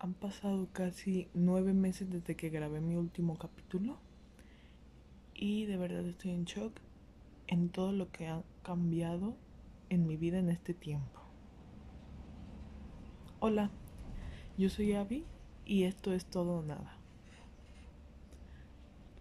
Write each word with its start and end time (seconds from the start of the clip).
Han 0.00 0.14
pasado 0.14 0.68
casi 0.72 1.26
nueve 1.34 1.72
meses 1.72 2.08
desde 2.08 2.36
que 2.36 2.50
grabé 2.50 2.80
mi 2.80 2.94
último 2.94 3.36
capítulo 3.36 3.98
y 5.34 5.66
de 5.66 5.76
verdad 5.76 6.06
estoy 6.06 6.30
en 6.30 6.44
shock 6.44 6.72
en 7.48 7.68
todo 7.68 7.90
lo 7.90 8.08
que 8.12 8.28
ha 8.28 8.44
cambiado 8.62 9.34
en 9.88 10.06
mi 10.06 10.16
vida 10.16 10.38
en 10.38 10.50
este 10.50 10.72
tiempo. 10.72 11.20
Hola, 13.40 13.72
yo 14.56 14.70
soy 14.70 14.92
Abby 14.92 15.24
y 15.66 15.82
esto 15.82 16.12
es 16.12 16.26
todo 16.26 16.58
o 16.58 16.62
nada. 16.62 16.96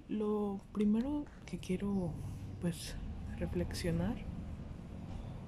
Lo 0.07 0.61
primero 0.73 1.25
que 1.47 1.57
quiero 1.57 2.13
pues 2.61 2.95
reflexionar 3.39 4.15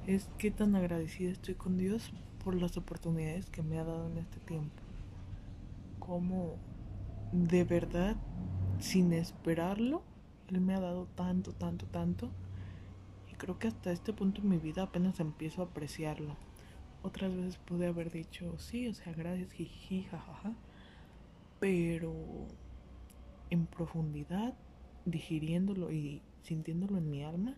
es 0.07 0.27
qué 0.39 0.49
tan 0.49 0.75
agradecida 0.75 1.29
estoy 1.29 1.53
con 1.53 1.77
Dios 1.77 2.11
por 2.43 2.55
las 2.55 2.77
oportunidades 2.77 3.47
que 3.51 3.61
me 3.61 3.77
ha 3.77 3.83
dado 3.83 4.09
en 4.09 4.17
este 4.17 4.39
tiempo 4.39 4.88
como 6.09 6.57
de 7.31 7.63
verdad, 7.63 8.15
sin 8.79 9.13
esperarlo, 9.13 10.01
Él 10.47 10.59
me 10.59 10.73
ha 10.73 10.79
dado 10.79 11.05
tanto, 11.05 11.53
tanto, 11.53 11.85
tanto. 11.85 12.31
Y 13.31 13.35
creo 13.35 13.59
que 13.59 13.67
hasta 13.67 13.91
este 13.91 14.11
punto 14.11 14.41
en 14.41 14.49
mi 14.49 14.57
vida 14.57 14.81
apenas 14.81 15.19
empiezo 15.19 15.61
a 15.61 15.65
apreciarlo. 15.65 16.35
Otras 17.03 17.35
veces 17.35 17.57
pude 17.57 17.85
haber 17.85 18.11
dicho, 18.11 18.57
sí, 18.57 18.87
o 18.87 18.93
sea, 18.95 19.13
gracias, 19.13 19.51
jiji, 19.51 20.03
jajaja. 20.05 20.53
Pero 21.59 22.15
en 23.51 23.67
profundidad, 23.67 24.55
digiriéndolo 25.05 25.91
y 25.91 26.23
sintiéndolo 26.41 26.97
en 26.97 27.11
mi 27.11 27.23
alma, 27.23 27.55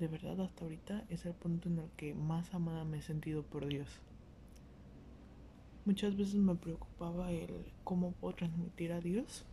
de 0.00 0.08
verdad 0.08 0.40
hasta 0.40 0.64
ahorita 0.64 1.04
es 1.10 1.26
el 1.26 1.34
punto 1.34 1.68
en 1.68 1.78
el 1.80 1.90
que 1.90 2.14
más 2.14 2.54
amada 2.54 2.84
me 2.84 2.98
he 2.98 3.02
sentido 3.02 3.42
por 3.42 3.66
Dios. 3.66 4.00
Muchas 5.86 6.16
veces 6.16 6.34
me 6.34 6.56
preocupaba 6.56 7.30
el 7.30 7.64
cómo 7.84 8.10
puedo 8.10 8.34
transmitir 8.34 8.92
a 8.92 9.00
Dios 9.00 9.46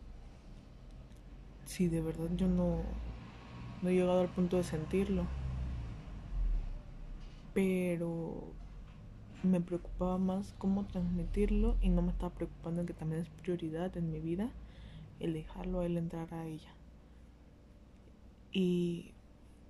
si 1.64 1.88
de 1.88 2.02
verdad 2.02 2.28
yo 2.36 2.48
no, 2.48 2.81
no 3.84 3.89
he 3.89 3.94
llegado 3.94 4.22
al 4.22 4.30
punto 4.30 4.58
de 4.58 4.64
sentirlo. 4.64 5.28
Pero 7.54 8.52
me 9.44 9.61
preocupaba 9.61 10.17
más 10.17 10.56
cómo 10.58 10.86
transmitirlo 10.86 11.78
y 11.81 11.89
no 11.89 12.02
me 12.02 12.11
estaba 12.11 12.34
preocupando 12.34 12.84
que 12.84 12.94
también 12.94 13.22
es 13.22 13.30
prioridad 13.30 13.95
en 13.95 14.11
mi 14.11 14.20
vida 14.20 14.50
el 15.20 15.34
dejarlo 15.34 15.81
a 15.81 15.86
él 15.86 15.98
entrar 15.98 16.34
a 16.34 16.48
ella. 16.48 16.73
Y 18.52 19.11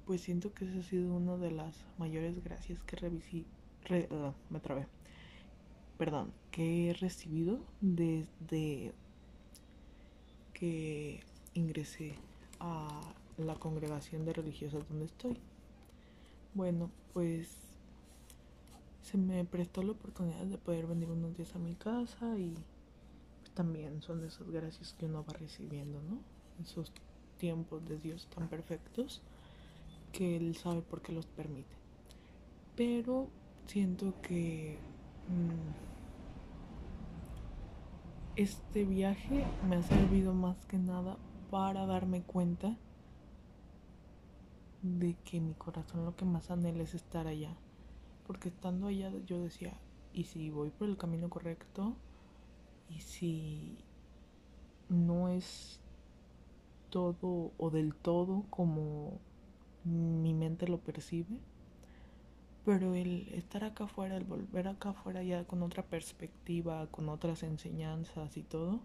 pues 0.05 0.21
siento 0.21 0.53
que 0.53 0.63
esa 0.63 0.79
ha 0.79 0.83
sido 0.83 1.13
una 1.13 1.35
de 1.35 1.51
las 1.51 1.75
mayores 1.97 2.41
gracias 2.41 2.81
que 2.83 2.95
revisé. 2.95 3.43
Ah, 4.11 4.31
me 4.49 4.61
trabé 4.61 4.87
perdón, 6.03 6.33
que 6.51 6.89
he 6.89 6.93
recibido 6.95 7.61
desde 7.79 8.91
que 10.53 11.23
ingresé 11.53 12.15
a 12.59 12.99
la 13.37 13.55
congregación 13.55 14.25
de 14.25 14.33
religiosas 14.33 14.85
donde 14.89 15.05
estoy. 15.05 15.37
Bueno, 16.55 16.91
pues 17.13 17.55
se 19.01 19.17
me 19.17 19.45
prestó 19.45 19.81
la 19.81 19.93
oportunidad 19.93 20.43
de 20.43 20.57
poder 20.57 20.87
venir 20.87 21.09
unos 21.09 21.37
días 21.37 21.55
a 21.55 21.59
mi 21.59 21.73
casa 21.73 22.37
y 22.37 22.53
también 23.53 24.01
son 24.01 24.25
esas 24.25 24.51
gracias 24.51 24.91
que 24.99 25.05
uno 25.05 25.23
va 25.23 25.31
recibiendo, 25.39 26.01
¿no? 26.01 26.17
Esos 26.61 26.91
tiempos 27.37 27.87
de 27.87 27.97
Dios 27.97 28.27
tan 28.35 28.49
perfectos 28.49 29.21
que 30.11 30.35
Él 30.35 30.57
sabe 30.57 30.81
por 30.81 31.01
qué 31.01 31.13
los 31.13 31.27
permite. 31.27 31.77
Pero 32.75 33.29
siento 33.67 34.13
que 34.21 34.77
Mm. 35.29 35.92
Este 38.35 38.83
viaje 38.83 39.45
me 39.69 39.75
ha 39.75 39.83
servido 39.83 40.33
más 40.33 40.65
que 40.65 40.77
nada 40.77 41.17
para 41.51 41.85
darme 41.85 42.23
cuenta 42.23 42.75
de 44.81 45.15
que 45.23 45.39
mi 45.39 45.53
corazón 45.53 46.03
lo 46.03 46.15
que 46.15 46.25
más 46.25 46.49
anhela 46.49 46.83
es 46.83 46.95
estar 46.95 47.27
allá. 47.27 47.55
Porque 48.25 48.49
estando 48.49 48.87
allá 48.87 49.11
yo 49.25 49.39
decía, 49.39 49.77
¿y 50.13 50.23
si 50.23 50.49
voy 50.49 50.71
por 50.71 50.89
el 50.89 50.97
camino 50.97 51.29
correcto? 51.29 51.95
¿Y 52.89 53.01
si 53.01 53.77
no 54.89 55.29
es 55.29 55.79
todo 56.89 57.51
o 57.57 57.69
del 57.69 57.93
todo 57.95 58.45
como 58.49 59.19
mi 59.83 60.33
mente 60.33 60.67
lo 60.67 60.79
percibe? 60.79 61.37
Pero 62.65 62.95
el 62.95 63.27
estar 63.33 63.63
acá 63.65 63.85
afuera, 63.85 64.15
el 64.15 64.23
volver 64.23 64.67
acá 64.67 64.89
afuera 64.89 65.21
ya 65.21 65.43
con 65.43 65.63
otra 65.63 65.83
perspectiva, 65.83 66.87
con 66.87 67.09
otras 67.09 67.43
enseñanzas 67.43 68.37
y 68.37 68.43
todo, 68.43 68.79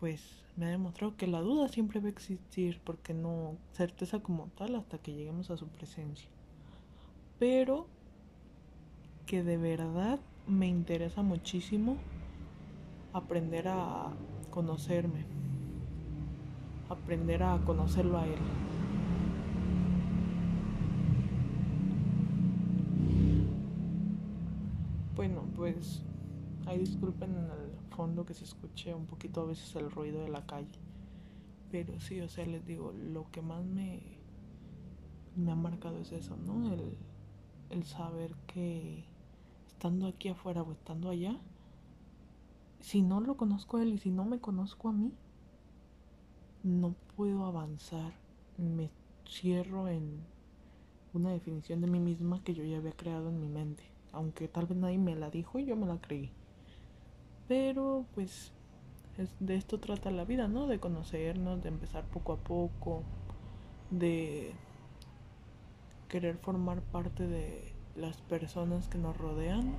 pues 0.00 0.20
me 0.56 0.66
ha 0.66 0.70
demostrado 0.70 1.16
que 1.16 1.26
la 1.26 1.40
duda 1.40 1.68
siempre 1.68 2.00
va 2.00 2.06
a 2.06 2.10
existir, 2.10 2.80
porque 2.84 3.14
no 3.14 3.56
certeza 3.72 4.18
como 4.18 4.48
tal 4.48 4.74
hasta 4.74 4.98
que 4.98 5.14
lleguemos 5.14 5.50
a 5.50 5.56
su 5.56 5.68
presencia. 5.68 6.28
Pero 7.38 7.86
que 9.26 9.42
de 9.42 9.56
verdad 9.56 10.20
me 10.46 10.66
interesa 10.66 11.22
muchísimo 11.22 11.96
aprender 13.12 13.68
a 13.68 14.12
conocerme, 14.50 15.24
aprender 16.88 17.42
a 17.42 17.58
conocerlo 17.64 18.18
a 18.18 18.26
él. 18.26 18.38
Bueno, 25.14 25.42
pues 25.72 26.02
ahí 26.66 26.78
disculpen 26.78 27.30
en 27.30 27.44
el 27.44 27.72
fondo 27.90 28.24
que 28.24 28.34
se 28.34 28.44
escuche 28.44 28.94
un 28.94 29.06
poquito 29.06 29.42
a 29.42 29.46
veces 29.46 29.74
el 29.76 29.90
ruido 29.90 30.22
de 30.22 30.28
la 30.28 30.46
calle. 30.46 30.78
Pero 31.70 31.98
sí, 32.00 32.20
o 32.20 32.28
sea, 32.28 32.46
les 32.46 32.66
digo, 32.66 32.92
lo 32.92 33.30
que 33.30 33.42
más 33.42 33.64
me, 33.64 34.02
me 35.36 35.52
ha 35.52 35.54
marcado 35.54 35.98
es 35.98 36.12
eso, 36.12 36.36
¿no? 36.36 36.72
El, 36.72 36.96
el 37.70 37.84
saber 37.84 38.34
que 38.46 39.04
estando 39.66 40.06
aquí 40.06 40.28
afuera 40.28 40.62
o 40.62 40.72
estando 40.72 41.08
allá, 41.08 41.38
si 42.80 43.02
no 43.02 43.20
lo 43.20 43.36
conozco 43.36 43.78
a 43.78 43.82
él 43.82 43.94
y 43.94 43.98
si 43.98 44.10
no 44.10 44.24
me 44.24 44.40
conozco 44.40 44.88
a 44.88 44.92
mí, 44.92 45.12
no 46.62 46.94
puedo 47.16 47.46
avanzar. 47.46 48.12
Me 48.58 48.90
cierro 49.26 49.88
en 49.88 50.20
una 51.14 51.30
definición 51.30 51.80
de 51.80 51.86
mí 51.86 52.00
misma 52.00 52.42
que 52.44 52.54
yo 52.54 52.64
ya 52.64 52.78
había 52.78 52.92
creado 52.92 53.30
en 53.30 53.40
mi 53.40 53.48
mente 53.48 53.91
aunque 54.12 54.48
tal 54.48 54.66
vez 54.66 54.78
nadie 54.78 54.98
me 54.98 55.16
la 55.16 55.30
dijo 55.30 55.58
y 55.58 55.66
yo 55.66 55.76
me 55.76 55.86
la 55.86 55.98
creí. 56.00 56.30
Pero 57.48 58.06
pues 58.14 58.52
de 59.40 59.56
esto 59.56 59.78
trata 59.78 60.10
la 60.10 60.24
vida, 60.24 60.48
¿no? 60.48 60.66
De 60.66 60.78
conocernos, 60.78 61.62
de 61.62 61.68
empezar 61.68 62.04
poco 62.04 62.32
a 62.32 62.36
poco, 62.36 63.02
de 63.90 64.54
querer 66.08 66.38
formar 66.38 66.80
parte 66.80 67.26
de 67.26 67.72
las 67.94 68.20
personas 68.22 68.88
que 68.88 68.98
nos 68.98 69.16
rodean, 69.16 69.74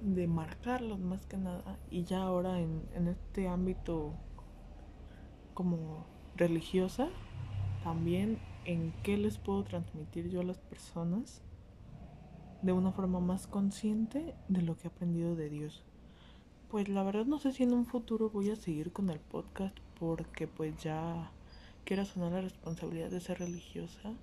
de 0.00 0.26
marcarlos 0.26 0.98
más 0.98 1.26
que 1.26 1.36
nada. 1.36 1.78
Y 1.90 2.04
ya 2.04 2.22
ahora 2.22 2.60
en, 2.60 3.08
este 3.08 3.48
ámbito 3.48 4.12
como 5.52 6.06
religiosa, 6.36 7.08
también 7.82 8.38
en 8.64 8.92
qué 9.02 9.16
les 9.18 9.38
puedo 9.38 9.62
transmitir 9.62 10.30
yo 10.30 10.40
a 10.40 10.44
las 10.44 10.58
personas 10.58 11.42
de 12.64 12.72
una 12.72 12.92
forma 12.92 13.20
más 13.20 13.46
consciente 13.46 14.34
de 14.48 14.62
lo 14.62 14.74
que 14.76 14.88
he 14.88 14.90
aprendido 14.90 15.36
de 15.36 15.50
Dios. 15.50 15.84
Pues 16.70 16.88
la 16.88 17.02
verdad 17.02 17.26
no 17.26 17.38
sé 17.38 17.52
si 17.52 17.62
en 17.62 17.74
un 17.74 17.84
futuro 17.84 18.30
voy 18.30 18.50
a 18.50 18.56
seguir 18.56 18.90
con 18.90 19.10
el 19.10 19.20
podcast 19.20 19.76
porque 20.00 20.48
pues 20.48 20.74
ya 20.82 21.30
quiero 21.84 22.06
sonar 22.06 22.32
la 22.32 22.40
responsabilidad 22.40 23.10
de 23.10 23.20
ser 23.20 23.40
religiosa 23.40 24.14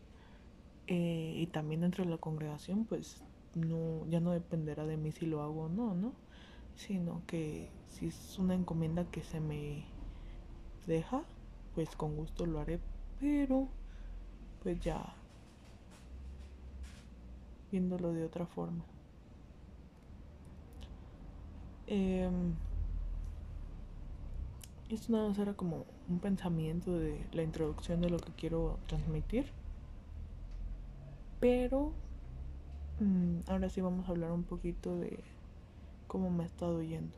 eh, 0.88 1.35
y 1.38 1.46
también 1.47 1.81
dentro 1.81 2.03
de 2.03 2.09
la 2.09 2.18
congregación 2.18 2.85
pues 2.85 3.24
no 3.53 4.07
ya 4.09 4.19
no 4.19 4.31
dependerá 4.31 4.88
de 4.88 4.97
mí 4.97 5.12
si 5.12 5.28
lo 5.28 5.44
hago 5.44 5.66
o 5.66 5.69
no, 5.69 5.94
¿no? 5.94 6.14
Sino 6.76 7.22
que 7.28 7.70
si 7.85 8.08
es 8.08 8.40
una 8.40 8.55
encomienda 8.55 9.05
que 9.11 9.22
se 9.22 9.40
me 9.40 9.85
deja, 10.87 11.22
pues 11.76 11.96
con 11.96 12.16
gusto 12.16 12.47
lo 12.47 12.59
haré, 12.59 12.79
pero 13.20 13.67
pues 14.64 14.79
ya 14.79 15.16
viéndolo 17.72 18.14
de 18.14 18.26
otra 18.26 18.46
forma. 18.46 18.84
Eh, 21.88 22.29
esto 24.90 25.12
nada 25.14 25.29
más 25.29 25.40
era 25.40 25.53
como 25.53 25.85
un 26.09 26.20
pensamiento 26.20 26.97
de 26.97 27.26
la 27.32 27.44
introducción 27.44 28.02
de 28.02 28.09
lo 28.09 28.18
que 28.18 28.32
quiero 28.34 28.78
transmitir. 28.88 29.46
Pero 31.40 31.94
mm, 33.00 33.50
ahora 33.50 33.70
sí 33.70 33.82
vamos 33.82 34.08
a 34.08 34.12
hablar 34.12 34.32
un 34.32 34.44
poquito 34.44 34.97
de 34.97 35.23
cómo 36.08 36.29
me 36.29 36.44
ha 36.44 36.46
estado 36.46 36.82
yendo. 36.84 37.16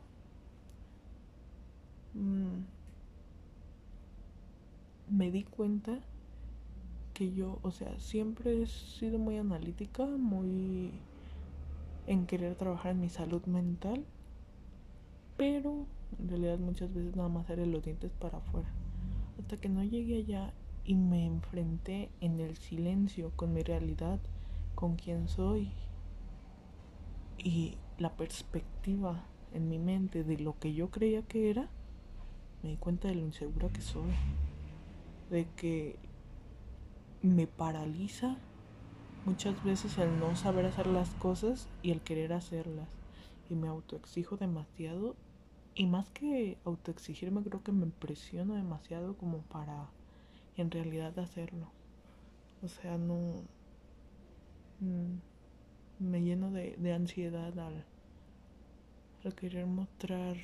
Mm, 2.14 2.64
me 5.10 5.30
di 5.30 5.42
cuenta 5.42 5.98
que 7.14 7.32
yo, 7.32 7.58
o 7.62 7.70
sea, 7.70 7.98
siempre 7.98 8.62
he 8.62 8.66
sido 8.66 9.18
muy 9.18 9.38
analítica, 9.38 10.04
muy 10.04 10.90
en 12.06 12.26
querer 12.26 12.56
trabajar 12.56 12.92
en 12.92 13.00
mi 13.00 13.08
salud 13.08 13.42
mental, 13.46 14.04
pero 15.36 15.86
en 16.18 16.28
realidad 16.28 16.58
muchas 16.58 16.92
veces 16.92 17.16
nada 17.16 17.28
más 17.28 17.48
era 17.48 17.64
los 17.64 17.82
dientes 17.82 18.12
para 18.12 18.38
afuera. 18.38 18.68
Hasta 19.38 19.56
que 19.56 19.68
no 19.68 19.82
llegué 19.82 20.18
allá 20.18 20.52
y 20.84 20.96
me 20.96 21.24
enfrenté 21.24 22.10
en 22.20 22.40
el 22.40 22.56
silencio 22.56 23.32
con 23.36 23.54
mi 23.54 23.62
realidad, 23.62 24.20
con 24.74 24.96
quién 24.96 25.28
soy 25.28 25.70
y 27.38 27.78
la 27.98 28.16
perspectiva 28.16 29.24
en 29.52 29.68
mi 29.68 29.78
mente 29.78 30.24
de 30.24 30.38
lo 30.38 30.58
que 30.58 30.74
yo 30.74 30.90
creía 30.90 31.22
que 31.22 31.50
era, 31.50 31.70
me 32.62 32.70
di 32.70 32.76
cuenta 32.76 33.08
de 33.08 33.14
lo 33.14 33.20
insegura 33.20 33.68
que 33.68 33.80
soy, 33.80 34.10
de 35.30 35.46
que 35.56 35.96
me 37.26 37.46
paraliza 37.46 38.36
muchas 39.24 39.62
veces 39.64 39.98
el 39.98 40.18
no 40.18 40.36
saber 40.36 40.66
hacer 40.66 40.86
las 40.86 41.10
cosas 41.14 41.68
y 41.82 41.90
el 41.90 42.00
querer 42.02 42.32
hacerlas. 42.32 42.88
Y 43.48 43.54
me 43.54 43.68
autoexijo 43.68 44.36
demasiado. 44.36 45.16
Y 45.74 45.86
más 45.86 46.08
que 46.10 46.58
autoexigirme, 46.64 47.42
creo 47.42 47.62
que 47.62 47.72
me 47.72 47.86
presiono 47.86 48.54
demasiado 48.54 49.16
como 49.16 49.38
para 49.42 49.88
en 50.56 50.70
realidad 50.70 51.18
hacerlo. 51.18 51.72
O 52.62 52.68
sea, 52.68 52.98
no... 52.98 53.42
Mm, 54.80 55.18
me 56.00 56.22
lleno 56.22 56.50
de, 56.50 56.76
de 56.76 56.92
ansiedad 56.92 57.58
al, 57.58 57.84
al 59.24 59.34
querer 59.34 59.66
mostrar 59.66 60.36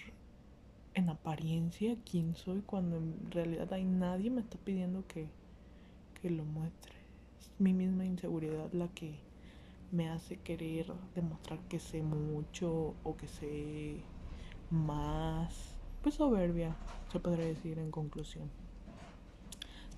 en 0.95 1.09
apariencia 1.09 1.97
quién 2.11 2.35
soy 2.35 2.63
cuando 2.63 2.97
en 2.97 3.31
realidad 3.31 3.73
hay 3.73 3.85
nadie 3.85 4.31
me 4.31 4.41
está 4.41 4.59
pidiendo 4.59 5.07
que, 5.07 5.29
que 6.21 6.31
lo 6.31 6.45
muestre. 6.45 6.93
Es 7.39 7.51
mi 7.59 7.73
misma 7.73 8.05
inseguridad 8.05 8.73
la 8.73 8.89
que 8.89 9.19
me 9.93 10.09
hace 10.09 10.37
querer 10.37 10.93
demostrar 11.15 11.59
que 11.69 11.81
sé 11.81 12.03
mucho 12.03 12.95
o 13.03 13.17
que 13.17 13.29
sé 13.29 14.03
más. 14.71 15.77
Pues 16.03 16.15
soberbia, 16.15 16.77
se 17.11 17.21
podría 17.21 17.47
decir 17.47 17.79
en 17.79 17.91
conclusión. 17.91 18.49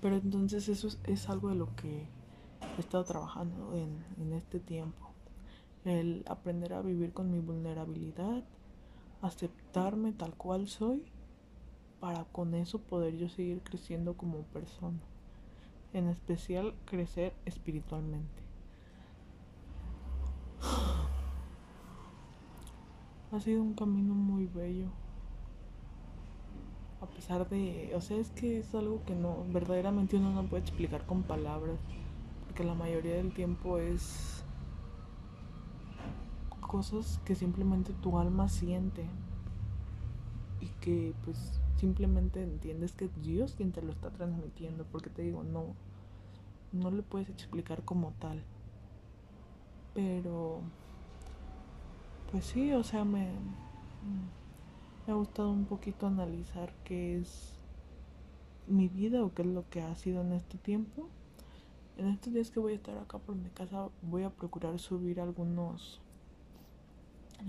Pero 0.01 0.15
entonces 0.15 0.67
eso 0.67 0.89
es, 1.05 1.29
algo 1.29 1.49
de 1.49 1.55
lo 1.55 1.73
que 1.75 2.07
he 2.77 2.79
estado 2.79 3.05
trabajando 3.05 3.73
en, 3.75 4.03
en 4.19 4.33
este 4.33 4.59
tiempo. 4.59 5.11
El 5.85 6.23
aprender 6.27 6.73
a 6.73 6.81
vivir 6.81 7.13
con 7.13 7.31
mi 7.31 7.39
vulnerabilidad, 7.39 8.43
aceptarme 9.21 10.11
tal 10.11 10.33
cual 10.35 10.67
soy, 10.67 11.05
para 11.99 12.25
con 12.25 12.53
eso 12.53 12.79
poder 12.79 13.15
yo 13.15 13.29
seguir 13.29 13.61
creciendo 13.61 14.17
como 14.17 14.41
persona. 14.43 14.99
En 15.93 16.09
especial 16.09 16.73
crecer 16.85 17.33
espiritualmente. 17.45 18.41
Ha 23.31 23.39
sido 23.39 23.61
un 23.61 23.73
camino 23.73 24.13
muy 24.13 24.45
bello 24.45 24.89
a 27.03 27.05
pesar 27.05 27.49
de, 27.49 27.91
o 27.95 28.01
sea, 28.01 28.17
es 28.17 28.29
que 28.29 28.59
es 28.59 28.73
algo 28.73 29.03
que 29.05 29.13
no, 29.13 29.43
verdaderamente 29.51 30.15
uno 30.15 30.31
no 30.31 30.47
puede 30.47 30.63
explicar 30.63 31.05
con 31.05 31.23
palabras, 31.23 31.77
porque 32.45 32.63
la 32.63 32.75
mayoría 32.75 33.15
del 33.15 33.33
tiempo 33.33 33.77
es 33.77 34.45
cosas 36.61 37.19
que 37.25 37.35
simplemente 37.35 37.91
tu 38.01 38.17
alma 38.17 38.47
siente 38.47 39.05
y 40.61 40.67
que 40.79 41.13
pues 41.25 41.59
simplemente 41.83 42.41
entiendes 42.41 42.93
que 42.93 43.05
es 43.05 43.21
Dios 43.21 43.55
quien 43.55 43.73
te 43.73 43.81
lo 43.81 43.91
está 43.91 44.09
transmitiendo, 44.09 44.85
porque 44.89 45.09
te 45.09 45.21
digo, 45.21 45.43
no, 45.43 45.75
no 46.71 46.91
le 46.91 47.03
puedes 47.03 47.27
explicar 47.27 47.83
como 47.83 48.13
tal, 48.19 48.41
pero 49.93 50.61
pues 52.31 52.45
sí, 52.45 52.71
o 52.71 52.83
sea, 52.85 53.03
me 53.03 53.33
me 55.05 55.11
ha 55.11 55.15
gustado 55.17 55.51
un 55.51 55.65
poquito 55.65 56.07
analizar 56.07 56.73
qué 56.85 57.17
es 57.17 57.59
mi 58.67 58.87
vida 58.87 59.21
o 59.21 59.33
qué 59.33 59.41
es 59.41 59.49
lo 59.49 59.69
que 59.69 59.81
ha 59.81 59.93
sido 59.95 60.21
en 60.21 60.31
este 60.31 60.57
tiempo. 60.57 61.09
En 61.97 62.07
estos 62.07 62.31
días 62.33 62.49
que 62.49 62.61
voy 62.61 62.71
a 62.71 62.75
estar 62.75 62.97
acá 62.97 63.19
por 63.19 63.35
mi 63.35 63.49
casa 63.49 63.89
voy 64.01 64.23
a 64.23 64.29
procurar 64.29 64.79
subir 64.79 65.19
algunos 65.19 66.01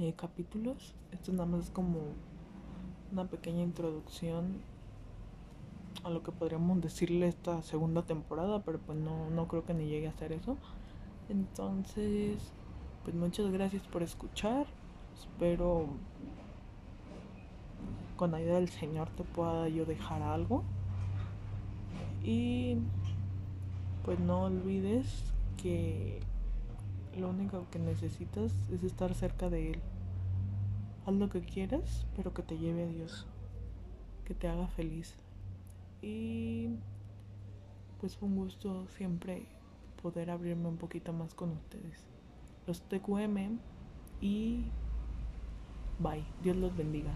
eh, 0.01 0.15
capítulos. 0.17 0.97
Esto 1.13 1.33
nada 1.33 1.47
más 1.47 1.67
es 1.67 1.71
como 1.71 2.01
una 3.15 3.25
pequeña 3.27 3.63
introducción 3.63 4.61
a 6.03 6.11
lo 6.11 6.23
que 6.25 6.33
podríamos 6.33 6.81
decirle 6.81 7.29
esta 7.29 7.63
segunda 7.63 8.03
temporada, 8.03 8.63
pero 8.65 8.81
pues 8.81 8.99
no, 8.99 9.31
no 9.31 9.47
creo 9.47 9.65
que 9.65 9.73
ni 9.73 9.87
llegue 9.87 10.09
a 10.09 10.11
hacer 10.11 10.33
eso. 10.33 10.57
Entonces, 11.29 12.39
pues 13.05 13.15
muchas 13.15 13.51
gracias 13.53 13.83
por 13.85 14.03
escuchar. 14.03 14.67
Espero 15.17 15.87
con 18.17 18.35
ayuda 18.35 18.57
del 18.57 18.69
Señor 18.69 19.09
te 19.11 19.23
pueda 19.23 19.69
yo 19.69 19.87
dejar 19.87 20.21
algo. 20.21 20.65
Y 22.25 22.79
pues 24.05 24.19
no 24.19 24.43
olvides 24.43 25.07
que 25.63 26.21
lo 27.17 27.29
único 27.31 27.65
que 27.71 27.79
necesitas 27.79 28.53
es 28.73 28.83
estar 28.83 29.15
cerca 29.15 29.49
de 29.49 29.71
Él. 29.71 29.81
Haz 31.07 31.15
lo 31.15 31.29
que 31.29 31.41
quieras, 31.41 32.07
pero 32.17 32.33
que 32.33 32.43
te 32.43 32.59
lleve 32.59 32.85
a 32.85 32.87
Dios, 32.87 33.27
que 34.25 34.35
te 34.35 34.49
haga 34.49 34.67
feliz. 34.69 35.15
Y 36.01 36.69
pues 38.01 38.17
fue 38.17 38.29
un 38.29 38.37
gusto 38.37 38.87
siempre 38.89 39.47
poder 40.03 40.31
abrirme 40.31 40.69
un 40.69 40.77
poquito 40.77 41.13
más 41.13 41.35
con 41.35 41.51
ustedes. 41.53 42.07
Los 42.67 42.83
TQM 42.83 43.59
y 44.21 44.65
bye. 45.99 46.25
Dios 46.43 46.57
los 46.57 46.77
bendiga. 46.77 47.13